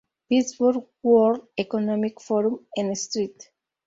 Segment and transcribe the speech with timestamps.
[0.29, 3.53] Petersburg World Economic Forum en St.